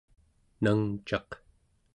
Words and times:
nangcaq 0.63 1.29